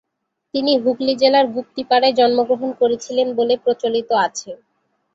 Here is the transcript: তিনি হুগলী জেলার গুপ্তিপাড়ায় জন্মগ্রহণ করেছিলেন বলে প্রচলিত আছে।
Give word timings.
তিনি 0.53 0.71
হুগলী 0.83 1.13
জেলার 1.15 1.45
গুপ্তিপাড়ায় 1.53 2.17
জন্মগ্রহণ 2.19 2.69
করেছিলেন 2.81 3.27
বলে 3.37 3.53
প্রচলিত 3.63 4.09
আছে। 4.25 4.51